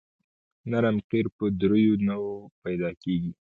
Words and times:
نرم 0.69 0.97
قیر 1.09 1.25
په 1.37 1.45
دریو 1.59 1.93
نوعو 2.07 2.35
پیدا 2.63 2.89
کیږي 3.01 3.31